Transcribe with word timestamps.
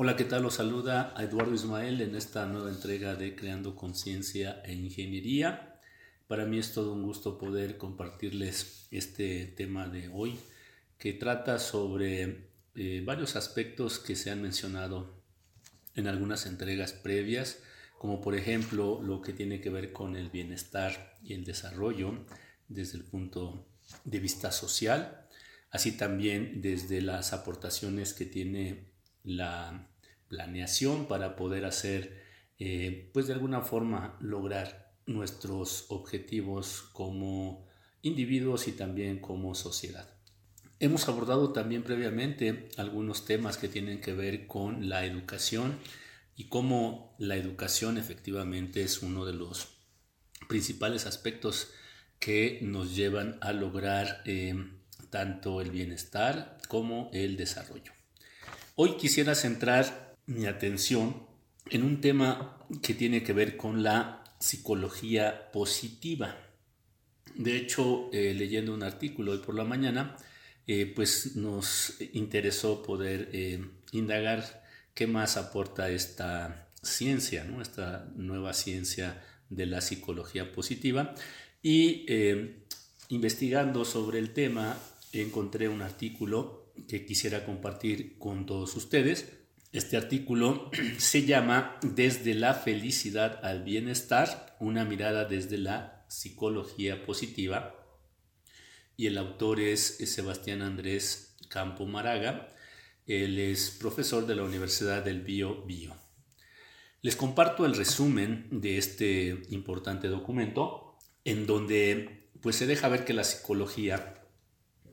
Hola, 0.00 0.14
¿qué 0.14 0.22
tal? 0.22 0.44
Los 0.44 0.54
saluda 0.54 1.12
a 1.16 1.24
Eduardo 1.24 1.52
Ismael 1.52 2.00
en 2.00 2.14
esta 2.14 2.46
nueva 2.46 2.70
entrega 2.70 3.16
de 3.16 3.34
Creando 3.34 3.74
Conciencia 3.74 4.62
e 4.64 4.72
Ingeniería. 4.72 5.80
Para 6.28 6.44
mí 6.44 6.56
es 6.56 6.72
todo 6.72 6.92
un 6.92 7.02
gusto 7.02 7.36
poder 7.36 7.78
compartirles 7.78 8.86
este 8.92 9.46
tema 9.46 9.88
de 9.88 10.08
hoy 10.14 10.38
que 10.98 11.14
trata 11.14 11.58
sobre 11.58 12.48
eh, 12.76 13.02
varios 13.04 13.34
aspectos 13.34 13.98
que 13.98 14.14
se 14.14 14.30
han 14.30 14.40
mencionado 14.40 15.20
en 15.96 16.06
algunas 16.06 16.46
entregas 16.46 16.92
previas, 16.92 17.58
como 17.98 18.20
por 18.20 18.36
ejemplo 18.36 19.02
lo 19.02 19.20
que 19.20 19.32
tiene 19.32 19.60
que 19.60 19.70
ver 19.70 19.92
con 19.92 20.14
el 20.14 20.30
bienestar 20.30 21.18
y 21.24 21.34
el 21.34 21.44
desarrollo 21.44 22.24
desde 22.68 22.98
el 22.98 23.04
punto 23.04 23.66
de 24.04 24.20
vista 24.20 24.52
social, 24.52 25.26
así 25.72 25.90
también 25.90 26.62
desde 26.62 27.00
las 27.00 27.32
aportaciones 27.32 28.14
que 28.14 28.26
tiene 28.26 28.96
la 29.28 29.88
planeación 30.28 31.06
para 31.06 31.36
poder 31.36 31.64
hacer, 31.64 32.22
eh, 32.58 33.10
pues 33.12 33.26
de 33.26 33.34
alguna 33.34 33.60
forma 33.60 34.16
lograr 34.20 34.94
nuestros 35.06 35.86
objetivos 35.88 36.82
como 36.92 37.66
individuos 38.02 38.68
y 38.68 38.72
también 38.72 39.20
como 39.20 39.54
sociedad. 39.54 40.08
Hemos 40.80 41.08
abordado 41.08 41.52
también 41.52 41.82
previamente 41.82 42.68
algunos 42.76 43.24
temas 43.24 43.56
que 43.56 43.68
tienen 43.68 44.00
que 44.00 44.12
ver 44.12 44.46
con 44.46 44.88
la 44.88 45.04
educación 45.04 45.78
y 46.36 46.44
cómo 46.44 47.16
la 47.18 47.36
educación 47.36 47.98
efectivamente 47.98 48.82
es 48.82 49.02
uno 49.02 49.24
de 49.24 49.32
los 49.32 49.68
principales 50.48 51.06
aspectos 51.06 51.72
que 52.20 52.60
nos 52.62 52.94
llevan 52.94 53.38
a 53.40 53.52
lograr 53.52 54.22
eh, 54.24 54.54
tanto 55.10 55.60
el 55.60 55.70
bienestar 55.70 56.58
como 56.68 57.10
el 57.12 57.36
desarrollo. 57.36 57.97
Hoy 58.80 58.92
quisiera 58.96 59.34
centrar 59.34 60.14
mi 60.26 60.46
atención 60.46 61.26
en 61.68 61.82
un 61.82 62.00
tema 62.00 62.64
que 62.80 62.94
tiene 62.94 63.24
que 63.24 63.32
ver 63.32 63.56
con 63.56 63.82
la 63.82 64.22
psicología 64.38 65.50
positiva. 65.50 66.36
De 67.34 67.56
hecho, 67.56 68.08
eh, 68.12 68.34
leyendo 68.34 68.72
un 68.72 68.84
artículo 68.84 69.32
hoy 69.32 69.38
por 69.38 69.56
la 69.56 69.64
mañana, 69.64 70.16
eh, 70.68 70.92
pues 70.94 71.34
nos 71.34 72.00
interesó 72.12 72.84
poder 72.84 73.30
eh, 73.32 73.68
indagar 73.90 74.64
qué 74.94 75.08
más 75.08 75.36
aporta 75.36 75.90
esta 75.90 76.68
ciencia, 76.80 77.44
esta 77.60 78.08
nueva 78.14 78.54
ciencia 78.54 79.24
de 79.50 79.66
la 79.66 79.80
psicología 79.80 80.52
positiva. 80.52 81.16
Y 81.60 82.06
investigando 83.08 83.84
sobre 83.84 84.20
el 84.20 84.32
tema, 84.32 84.78
encontré 85.12 85.68
un 85.68 85.82
artículo 85.82 86.67
que 86.86 87.04
quisiera 87.04 87.44
compartir 87.44 88.18
con 88.18 88.46
todos 88.46 88.76
ustedes. 88.76 89.32
Este 89.72 89.96
artículo 89.96 90.70
se 90.98 91.24
llama 91.24 91.78
Desde 91.82 92.34
la 92.34 92.54
felicidad 92.54 93.44
al 93.44 93.62
bienestar, 93.64 94.56
una 94.60 94.84
mirada 94.84 95.24
desde 95.24 95.58
la 95.58 96.06
psicología 96.08 97.04
positiva. 97.04 97.74
Y 98.96 99.06
el 99.06 99.18
autor 99.18 99.60
es 99.60 99.98
Sebastián 99.98 100.62
Andrés 100.62 101.36
Campo 101.48 101.86
Maraga. 101.86 102.54
Él 103.06 103.38
es 103.38 103.70
profesor 103.70 104.26
de 104.26 104.34
la 104.34 104.42
Universidad 104.42 105.04
del 105.04 105.22
Bio 105.22 105.64
Bio. 105.64 105.96
Les 107.00 107.14
comparto 107.14 107.64
el 107.64 107.76
resumen 107.76 108.48
de 108.50 108.76
este 108.76 109.42
importante 109.50 110.08
documento 110.08 110.98
en 111.24 111.46
donde 111.46 112.30
pues 112.42 112.56
se 112.56 112.66
deja 112.66 112.88
ver 112.88 113.04
que 113.04 113.12
la 113.12 113.24
psicología 113.24 114.17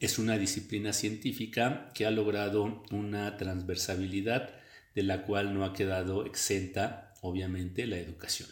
es 0.00 0.18
una 0.18 0.38
disciplina 0.38 0.94
científica 0.94 1.90
que 1.94 2.06
ha 2.06 2.10
logrado 2.10 2.82
una 2.90 3.36
transversabilidad 3.36 4.50
de 4.94 5.02
la 5.02 5.22
cual 5.22 5.54
no 5.54 5.64
ha 5.64 5.74
quedado 5.74 6.24
exenta, 6.24 7.12
obviamente, 7.20 7.86
la 7.86 7.98
educación. 7.98 8.48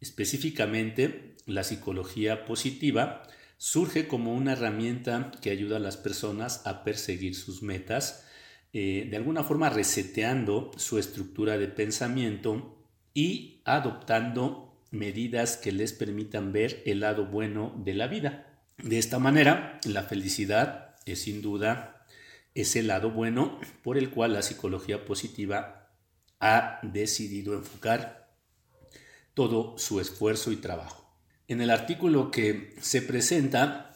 Específicamente, 0.00 1.36
la 1.44 1.62
psicología 1.62 2.46
positiva 2.46 3.22
surge 3.58 4.08
como 4.08 4.34
una 4.34 4.52
herramienta 4.52 5.30
que 5.42 5.50
ayuda 5.50 5.76
a 5.76 5.80
las 5.80 5.98
personas 5.98 6.66
a 6.66 6.84
perseguir 6.84 7.34
sus 7.34 7.62
metas, 7.62 8.24
eh, 8.72 9.06
de 9.10 9.16
alguna 9.16 9.44
forma 9.44 9.70
reseteando 9.70 10.70
su 10.76 10.98
estructura 10.98 11.58
de 11.58 11.68
pensamiento 11.68 12.78
y 13.14 13.60
adoptando 13.64 14.80
medidas 14.90 15.56
que 15.56 15.72
les 15.72 15.92
permitan 15.92 16.52
ver 16.52 16.82
el 16.86 17.00
lado 17.00 17.26
bueno 17.26 17.74
de 17.84 17.94
la 17.94 18.06
vida. 18.06 18.55
De 18.82 18.98
esta 18.98 19.18
manera, 19.18 19.80
la 19.84 20.02
felicidad 20.02 20.96
es 21.06 21.22
sin 21.22 21.42
duda 21.42 22.04
ese 22.54 22.82
lado 22.82 23.10
bueno 23.10 23.60
por 23.82 23.98
el 23.98 24.10
cual 24.10 24.32
la 24.32 24.42
psicología 24.42 25.04
positiva 25.04 25.90
ha 26.40 26.80
decidido 26.82 27.54
enfocar 27.54 28.34
todo 29.34 29.76
su 29.78 30.00
esfuerzo 30.00 30.52
y 30.52 30.56
trabajo. 30.56 31.06
En 31.48 31.60
el 31.60 31.70
artículo 31.70 32.30
que 32.30 32.74
se 32.80 33.02
presenta, 33.02 33.94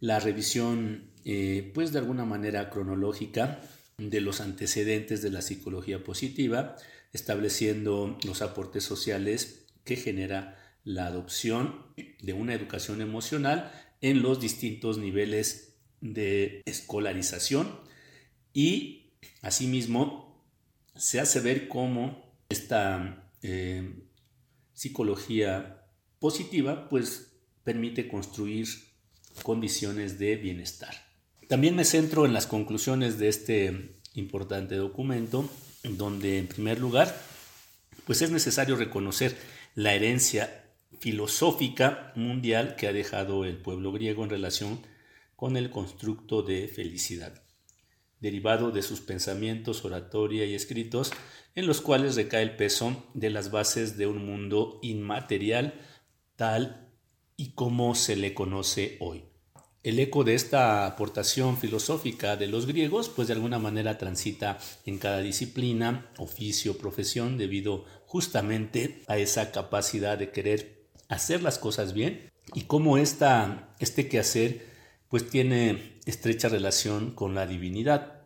la 0.00 0.18
revisión, 0.18 1.10
eh, 1.24 1.70
pues 1.74 1.92
de 1.92 2.00
alguna 2.00 2.24
manera 2.24 2.70
cronológica, 2.70 3.60
de 3.98 4.20
los 4.20 4.40
antecedentes 4.40 5.22
de 5.22 5.30
la 5.30 5.42
psicología 5.42 6.02
positiva, 6.02 6.76
estableciendo 7.12 8.18
los 8.24 8.42
aportes 8.42 8.84
sociales 8.84 9.66
que 9.84 9.96
genera 9.96 10.58
la 10.84 11.06
adopción 11.06 11.86
de 12.20 12.32
una 12.32 12.54
educación 12.54 13.00
emocional 13.00 13.70
en 14.02 14.22
los 14.22 14.40
distintos 14.40 14.98
niveles 14.98 15.76
de 16.00 16.62
escolarización 16.66 17.80
y 18.52 19.12
asimismo 19.40 20.44
se 20.94 21.20
hace 21.20 21.40
ver 21.40 21.68
cómo 21.68 22.36
esta 22.50 23.30
eh, 23.42 23.94
psicología 24.74 25.86
positiva 26.18 26.88
pues 26.88 27.32
permite 27.64 28.08
construir 28.08 28.68
condiciones 29.42 30.18
de 30.18 30.36
bienestar. 30.36 30.94
También 31.48 31.76
me 31.76 31.84
centro 31.84 32.26
en 32.26 32.32
las 32.32 32.46
conclusiones 32.46 33.18
de 33.18 33.28
este 33.28 33.96
importante 34.14 34.74
documento, 34.74 35.48
donde 35.84 36.38
en 36.38 36.48
primer 36.48 36.78
lugar 36.78 37.16
pues 38.06 38.20
es 38.22 38.30
necesario 38.30 38.76
reconocer 38.76 39.36
la 39.74 39.94
herencia 39.94 40.61
filosófica 41.02 42.12
mundial 42.14 42.76
que 42.76 42.86
ha 42.86 42.92
dejado 42.92 43.44
el 43.44 43.56
pueblo 43.56 43.90
griego 43.90 44.22
en 44.22 44.30
relación 44.30 44.86
con 45.34 45.56
el 45.56 45.68
constructo 45.68 46.42
de 46.42 46.68
felicidad, 46.68 47.42
derivado 48.20 48.70
de 48.70 48.82
sus 48.82 49.00
pensamientos, 49.00 49.84
oratoria 49.84 50.46
y 50.46 50.54
escritos, 50.54 51.10
en 51.56 51.66
los 51.66 51.80
cuales 51.80 52.14
recae 52.14 52.44
el 52.44 52.54
peso 52.54 53.04
de 53.14 53.30
las 53.30 53.50
bases 53.50 53.98
de 53.98 54.06
un 54.06 54.24
mundo 54.24 54.78
inmaterial 54.80 55.74
tal 56.36 56.94
y 57.36 57.54
como 57.54 57.96
se 57.96 58.14
le 58.14 58.32
conoce 58.32 58.96
hoy. 59.00 59.24
El 59.82 59.98
eco 59.98 60.22
de 60.22 60.34
esta 60.34 60.86
aportación 60.86 61.58
filosófica 61.58 62.36
de 62.36 62.46
los 62.46 62.66
griegos, 62.66 63.08
pues 63.08 63.26
de 63.26 63.34
alguna 63.34 63.58
manera 63.58 63.98
transita 63.98 64.60
en 64.86 64.98
cada 64.98 65.18
disciplina, 65.18 66.12
oficio, 66.18 66.78
profesión, 66.78 67.38
debido 67.38 67.86
justamente 68.06 69.02
a 69.08 69.18
esa 69.18 69.50
capacidad 69.50 70.16
de 70.16 70.30
querer 70.30 70.81
hacer 71.08 71.42
las 71.42 71.58
cosas 71.58 71.92
bien 71.92 72.30
y 72.54 72.62
cómo 72.62 72.98
esta, 72.98 73.74
este 73.78 74.08
quehacer 74.08 74.66
pues 75.08 75.28
tiene 75.28 76.00
estrecha 76.06 76.48
relación 76.48 77.10
con 77.10 77.34
la 77.34 77.46
divinidad, 77.46 78.22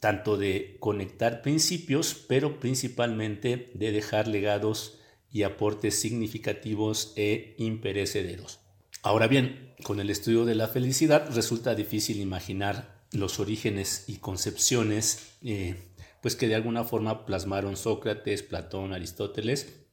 tanto 0.00 0.36
de 0.36 0.76
conectar 0.80 1.40
principios, 1.40 2.14
pero 2.14 2.58
principalmente 2.58 3.70
de 3.74 3.92
dejar 3.92 4.26
legados 4.26 4.98
y 5.30 5.44
aportes 5.44 5.98
significativos 5.98 7.12
e 7.16 7.54
imperecederos. 7.58 8.60
Ahora 9.02 9.26
bien, 9.26 9.74
con 9.82 10.00
el 10.00 10.10
estudio 10.10 10.44
de 10.44 10.54
la 10.54 10.68
felicidad 10.68 11.28
resulta 11.34 11.74
difícil 11.74 12.20
imaginar 12.20 13.04
los 13.12 13.38
orígenes 13.38 14.04
y 14.08 14.16
concepciones 14.16 15.36
eh, 15.42 15.76
pues 16.20 16.36
que 16.36 16.48
de 16.48 16.54
alguna 16.54 16.84
forma 16.84 17.26
plasmaron 17.26 17.76
Sócrates, 17.76 18.42
Platón, 18.42 18.92
Aristóteles 18.92 19.83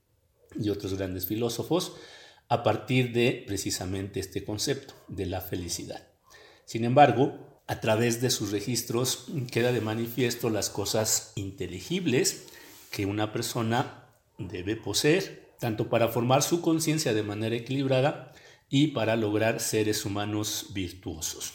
y 0.59 0.69
otros 0.69 0.95
grandes 0.95 1.25
filósofos 1.25 1.93
a 2.47 2.63
partir 2.63 3.13
de 3.13 3.43
precisamente 3.47 4.19
este 4.19 4.43
concepto 4.43 4.93
de 5.07 5.25
la 5.25 5.41
felicidad. 5.41 6.07
Sin 6.65 6.83
embargo, 6.83 7.63
a 7.67 7.79
través 7.79 8.21
de 8.21 8.29
sus 8.29 8.51
registros 8.51 9.27
queda 9.51 9.71
de 9.71 9.79
manifiesto 9.79 10.49
las 10.49 10.69
cosas 10.69 11.31
inteligibles 11.35 12.47
que 12.91 13.05
una 13.05 13.31
persona 13.31 14.05
debe 14.37 14.75
poseer, 14.75 15.53
tanto 15.59 15.89
para 15.89 16.09
formar 16.09 16.43
su 16.43 16.61
conciencia 16.61 17.13
de 17.13 17.23
manera 17.23 17.55
equilibrada 17.55 18.33
y 18.69 18.87
para 18.87 19.15
lograr 19.15 19.59
seres 19.59 20.05
humanos 20.05 20.71
virtuosos. 20.73 21.53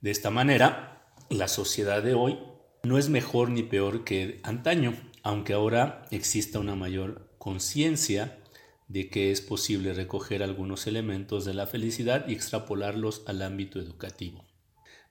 De 0.00 0.10
esta 0.10 0.30
manera, 0.30 1.12
la 1.30 1.48
sociedad 1.48 2.02
de 2.02 2.14
hoy 2.14 2.38
no 2.82 2.98
es 2.98 3.08
mejor 3.08 3.50
ni 3.50 3.62
peor 3.62 4.04
que 4.04 4.40
antaño, 4.42 4.94
aunque 5.22 5.52
ahora 5.52 6.06
exista 6.10 6.58
una 6.58 6.74
mayor 6.74 7.23
conciencia 7.44 8.38
de 8.88 9.10
que 9.10 9.30
es 9.30 9.42
posible 9.42 9.92
recoger 9.92 10.42
algunos 10.42 10.86
elementos 10.86 11.44
de 11.44 11.52
la 11.52 11.66
felicidad 11.66 12.26
y 12.26 12.32
extrapolarlos 12.32 13.22
al 13.26 13.42
ámbito 13.42 13.78
educativo. 13.78 14.46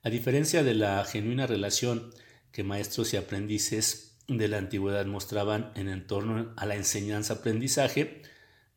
A 0.02 0.10
diferencia 0.10 0.64
de 0.64 0.74
la 0.74 1.06
genuina 1.06 1.46
relación 1.46 2.12
que 2.52 2.64
maestros 2.64 3.14
y 3.14 3.18
aprendices 3.18 4.18
de 4.28 4.48
la 4.48 4.58
antigüedad 4.58 5.06
mostraban 5.06 5.74
en 5.76 6.08
torno 6.08 6.52
a 6.58 6.66
la 6.66 6.76
enseñanza-aprendizaje, 6.76 8.24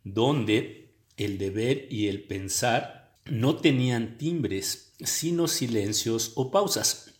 donde 0.05 0.95
el 1.17 1.39
deber 1.39 1.91
y 1.91 2.09
el 2.09 2.25
pensar 2.25 3.17
no 3.25 3.57
tenían 3.57 4.19
timbres, 4.19 4.93
sino 5.01 5.49
silencios 5.49 6.33
o 6.35 6.51
pausas. 6.51 7.15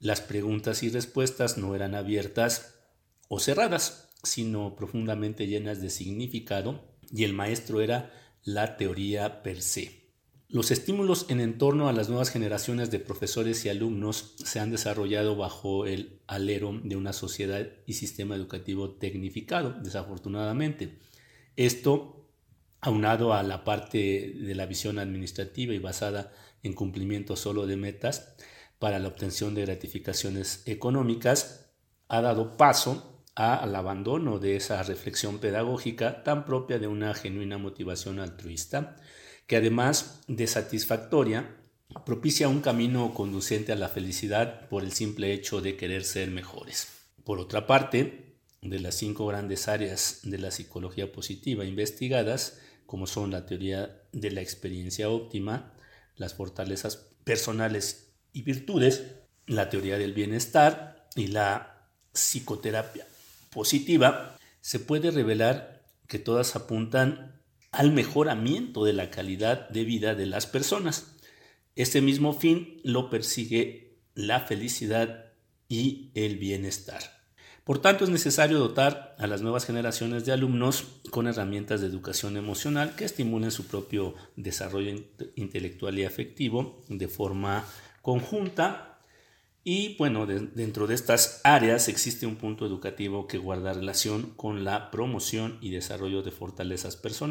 Las 0.00 0.22
preguntas 0.22 0.82
y 0.82 0.88
respuestas 0.88 1.56
no 1.56 1.76
eran 1.76 1.94
abiertas 1.94 2.74
o 3.28 3.38
cerradas, 3.38 4.07
sino 4.22 4.74
profundamente 4.76 5.46
llenas 5.46 5.80
de 5.80 5.90
significado, 5.90 6.84
y 7.10 7.24
el 7.24 7.32
maestro 7.32 7.80
era 7.80 8.12
la 8.44 8.76
teoría 8.76 9.42
per 9.42 9.62
se. 9.62 9.98
Los 10.50 10.70
estímulos 10.70 11.26
en 11.28 11.58
torno 11.58 11.88
a 11.88 11.92
las 11.92 12.08
nuevas 12.08 12.30
generaciones 12.30 12.90
de 12.90 13.00
profesores 13.00 13.66
y 13.66 13.68
alumnos 13.68 14.34
se 14.42 14.60
han 14.60 14.70
desarrollado 14.70 15.36
bajo 15.36 15.84
el 15.84 16.22
alero 16.26 16.80
de 16.82 16.96
una 16.96 17.12
sociedad 17.12 17.68
y 17.84 17.92
sistema 17.92 18.34
educativo 18.34 18.92
tecnificado, 18.92 19.72
desafortunadamente. 19.82 21.00
Esto, 21.56 22.30
aunado 22.80 23.34
a 23.34 23.42
la 23.42 23.62
parte 23.62 24.32
de 24.38 24.54
la 24.54 24.64
visión 24.64 24.98
administrativa 24.98 25.74
y 25.74 25.78
basada 25.78 26.32
en 26.62 26.72
cumplimiento 26.72 27.36
solo 27.36 27.66
de 27.66 27.76
metas 27.76 28.34
para 28.78 28.98
la 28.98 29.08
obtención 29.08 29.54
de 29.54 29.66
gratificaciones 29.66 30.62
económicas, 30.64 31.72
ha 32.08 32.22
dado 32.22 32.56
paso 32.56 33.17
al 33.38 33.76
abandono 33.76 34.40
de 34.40 34.56
esa 34.56 34.82
reflexión 34.82 35.38
pedagógica 35.38 36.24
tan 36.24 36.44
propia 36.44 36.80
de 36.80 36.88
una 36.88 37.14
genuina 37.14 37.56
motivación 37.56 38.18
altruista, 38.18 38.96
que 39.46 39.56
además 39.56 40.22
de 40.26 40.48
satisfactoria, 40.48 41.54
propicia 42.04 42.48
un 42.48 42.60
camino 42.60 43.14
conducente 43.14 43.70
a 43.70 43.76
la 43.76 43.88
felicidad 43.88 44.68
por 44.68 44.82
el 44.82 44.90
simple 44.90 45.32
hecho 45.32 45.60
de 45.60 45.76
querer 45.76 46.04
ser 46.04 46.32
mejores. 46.32 46.88
Por 47.22 47.38
otra 47.38 47.68
parte, 47.68 48.34
de 48.60 48.80
las 48.80 48.96
cinco 48.96 49.28
grandes 49.28 49.68
áreas 49.68 50.18
de 50.24 50.38
la 50.38 50.50
psicología 50.50 51.12
positiva 51.12 51.64
investigadas, 51.64 52.58
como 52.86 53.06
son 53.06 53.30
la 53.30 53.46
teoría 53.46 54.02
de 54.10 54.32
la 54.32 54.40
experiencia 54.40 55.10
óptima, 55.10 55.74
las 56.16 56.34
fortalezas 56.34 56.96
personales 57.22 58.10
y 58.32 58.42
virtudes, 58.42 59.04
la 59.46 59.70
teoría 59.70 59.96
del 59.96 60.12
bienestar 60.12 61.08
y 61.14 61.28
la 61.28 61.88
psicoterapia 62.12 63.06
positiva, 63.58 64.38
se 64.60 64.78
puede 64.78 65.10
revelar 65.10 65.82
que 66.06 66.20
todas 66.20 66.54
apuntan 66.54 67.42
al 67.72 67.90
mejoramiento 67.90 68.84
de 68.84 68.92
la 68.92 69.10
calidad 69.10 69.68
de 69.68 69.82
vida 69.84 70.14
de 70.14 70.26
las 70.26 70.46
personas. 70.46 71.16
Este 71.74 72.00
mismo 72.00 72.32
fin 72.34 72.80
lo 72.84 73.10
persigue 73.10 73.98
la 74.14 74.38
felicidad 74.38 75.32
y 75.68 76.12
el 76.14 76.36
bienestar. 76.36 77.02
Por 77.64 77.80
tanto, 77.80 78.04
es 78.04 78.10
necesario 78.10 78.60
dotar 78.60 79.16
a 79.18 79.26
las 79.26 79.42
nuevas 79.42 79.66
generaciones 79.66 80.24
de 80.24 80.30
alumnos 80.30 80.84
con 81.10 81.26
herramientas 81.26 81.80
de 81.80 81.88
educación 81.88 82.36
emocional 82.36 82.94
que 82.94 83.06
estimulen 83.06 83.50
su 83.50 83.66
propio 83.66 84.14
desarrollo 84.36 85.04
intelectual 85.34 85.98
y 85.98 86.04
afectivo 86.04 86.80
de 86.88 87.08
forma 87.08 87.64
conjunta 88.02 88.97
y 89.70 89.96
bueno, 89.98 90.24
dentro 90.24 90.86
de 90.86 90.94
estas 90.94 91.42
áreas 91.44 91.88
existe 91.88 92.24
un 92.24 92.36
punto 92.36 92.64
educativo 92.64 93.26
que 93.26 93.36
guarda 93.36 93.74
relación 93.74 94.32
con 94.34 94.64
la 94.64 94.90
promoción 94.90 95.58
y 95.60 95.68
desarrollo 95.68 96.22
de 96.22 96.30
fortalezas 96.30 96.96
personales. 96.96 97.28